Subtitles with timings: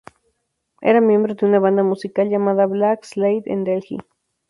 [0.81, 3.99] Era miembro de una banda musical llamada Black Slade en Delhi.